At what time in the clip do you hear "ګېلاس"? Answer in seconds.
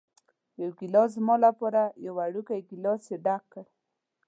0.79-1.09, 2.69-3.01